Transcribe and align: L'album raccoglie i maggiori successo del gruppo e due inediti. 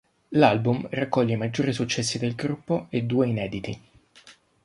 L'album 0.29 0.87
raccoglie 0.89 1.33
i 1.35 1.37
maggiori 1.37 1.71
successo 1.73 2.17
del 2.17 2.33
gruppo 2.33 2.87
e 2.89 3.03
due 3.03 3.27
inediti. 3.27 3.79